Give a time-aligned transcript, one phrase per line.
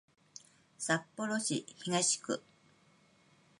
[0.79, 2.41] 札幌市東区